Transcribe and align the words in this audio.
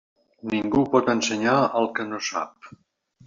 Ningú 0.53 0.81
pot 0.95 1.11
ensenyar 1.13 1.55
el 1.81 1.89
que 1.99 2.05
no 2.13 2.21
sap. 2.31 2.73